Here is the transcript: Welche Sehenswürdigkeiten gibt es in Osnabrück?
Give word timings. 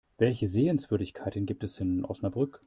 Welche 0.17 0.47
Sehenswürdigkeiten 0.47 1.45
gibt 1.45 1.63
es 1.63 1.79
in 1.79 2.03
Osnabrück? 2.05 2.59